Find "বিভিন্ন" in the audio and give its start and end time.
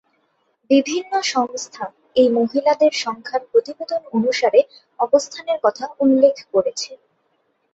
0.69-1.13